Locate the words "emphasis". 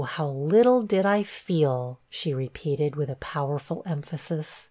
3.85-4.59